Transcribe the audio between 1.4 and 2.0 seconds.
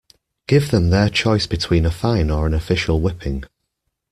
between a